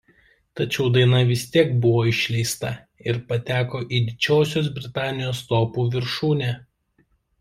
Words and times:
Tačiau 0.59 0.85
daina 0.93 1.17
vis 1.31 1.43
tiek 1.55 1.75
buvo 1.83 1.99
išleista 2.11 2.71
ir 3.11 3.19
pateko 3.33 3.83
į 3.99 4.01
Didžiosios 4.09 4.71
Britanijos 4.79 5.43
topų 5.53 5.87
viršūnę. 5.99 6.49